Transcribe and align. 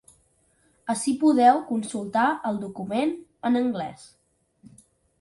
Ací 0.93 1.13
podeu 1.25 1.61
consultar 1.69 2.25
el 2.51 2.59
document, 2.65 3.15
en 3.51 3.63
anglès. 3.65 4.11